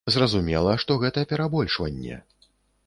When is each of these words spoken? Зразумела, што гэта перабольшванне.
Зразумела, 0.13 0.71
што 0.83 0.97
гэта 1.03 1.27
перабольшванне. 1.35 2.15